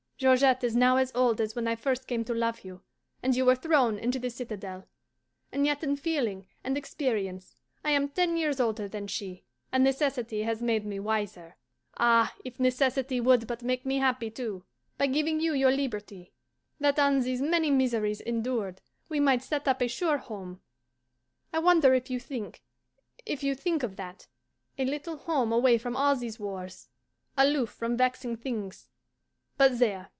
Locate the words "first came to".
1.75-2.33